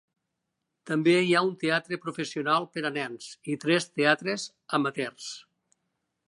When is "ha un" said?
1.39-1.51